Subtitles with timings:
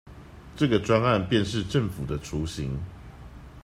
[0.55, 2.79] 這個專案便是政府的雛形